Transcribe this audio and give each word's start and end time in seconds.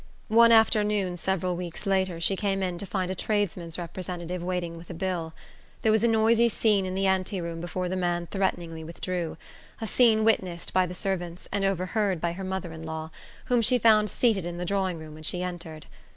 One 0.29 0.51
afternoon, 0.51 1.15
several 1.17 1.55
weeks 1.55 1.85
later, 1.85 2.19
she 2.19 2.35
came 2.35 2.63
in 2.63 2.79
to 2.79 2.87
find 2.87 3.11
a 3.11 3.13
tradesman's 3.13 3.77
representative 3.77 4.41
waiting 4.41 4.75
with 4.75 4.89
a 4.89 4.95
bill. 4.95 5.35
There 5.83 5.91
was 5.91 6.03
a 6.03 6.07
noisy 6.07 6.49
scene 6.49 6.87
in 6.87 6.95
the 6.95 7.05
anteroom 7.05 7.61
before 7.61 7.87
the 7.87 7.95
man 7.95 8.25
threateningly 8.25 8.83
withdrew 8.83 9.37
a 9.79 9.85
scene 9.85 10.23
witnessed 10.25 10.73
by 10.73 10.87
the 10.87 10.95
servants, 10.95 11.47
and 11.51 11.63
overheard 11.63 12.19
by 12.19 12.31
her 12.31 12.43
mother 12.43 12.73
in 12.73 12.81
law, 12.81 13.11
whom 13.45 13.61
she 13.61 13.77
found 13.77 14.09
seated 14.09 14.43
in 14.43 14.57
the 14.57 14.65
drawing 14.65 14.97
room 14.97 15.13
when 15.13 15.21
she 15.21 15.43
entered. 15.43 15.85